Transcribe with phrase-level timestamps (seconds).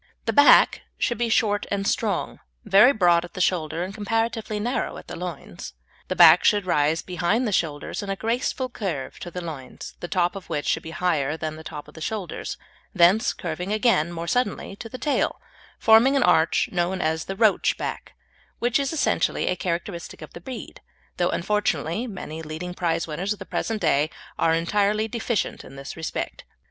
[0.25, 4.97] The back should be short and strong, very broad at the shoulder and comparatively narrow
[4.97, 5.73] at the loins.
[6.07, 10.07] The back should rise behind the shoulders in a graceful curve to the loins, the
[10.07, 12.57] top of which should be higher than the top of the shoulders,
[12.95, 15.39] thence curving again more suddenly to the tail,
[15.77, 18.13] forming an arch known as the "roach" back,
[18.57, 20.81] which is essentially a characteristic of the breed,
[21.17, 24.09] though, unfortunately, many leading prize winners of the present day
[24.39, 26.43] are entirely deficient in this respect.